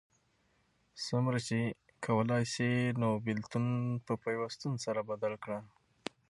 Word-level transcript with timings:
څومره 1.05 1.37
چی 1.47 1.59
کولای 2.05 2.43
سې 2.53 2.69
نو 3.01 3.09
بیلتون 3.27 3.65
په 4.05 4.13
پیوستون 4.23 4.73
سره 4.85 4.99
بدل 5.09 5.33
کړه 5.43 5.59